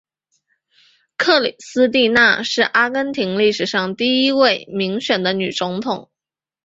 [1.15, 6.09] 克里斯蒂娜是阿根廷历史上第一位民选的女总统。